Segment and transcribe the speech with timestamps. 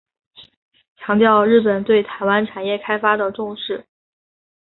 [0.97, 3.85] 强调日本对台湾产业开发的重视。